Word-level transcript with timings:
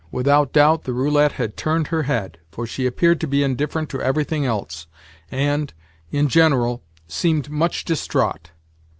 Without 0.11 0.51
doubt 0.51 0.85
the 0.85 0.93
roulette 0.93 1.33
had 1.33 1.55
turned 1.55 1.89
her 1.89 2.01
head, 2.01 2.39
for 2.49 2.65
she 2.65 2.87
appeared 2.87 3.21
to 3.21 3.27
be 3.27 3.43
indifferent 3.43 3.87
to 3.89 4.01
everything 4.01 4.47
else, 4.47 4.87
and, 5.29 5.75
in 6.09 6.27
general, 6.27 6.81
seemed 7.07 7.51
much 7.51 7.85
distraught. 7.85 8.49